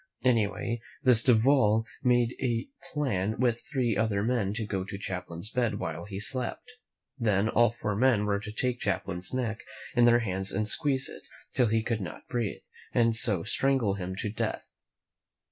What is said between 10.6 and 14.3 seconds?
squeeze it till he could not breathe, and so strangle him